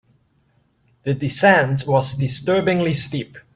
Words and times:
The 1.03 1.13
descent 1.13 1.85
was 1.85 2.15
disturbingly 2.15 2.95
steep. 2.95 3.37